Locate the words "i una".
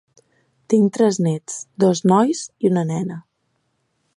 2.65-2.89